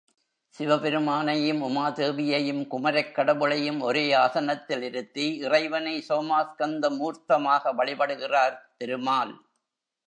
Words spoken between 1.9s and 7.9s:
தேவியையும் குமரக் கடவுளையும் ஒரே ஆசனத்திலிருத்தி இறைவனை சோமாஸ்கந்த மூர்த்தமாக